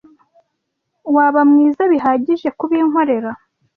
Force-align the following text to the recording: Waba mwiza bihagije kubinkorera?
Waba 1.15 1.41
mwiza 1.49 1.83
bihagije 1.91 2.47
kubinkorera? 2.59 3.31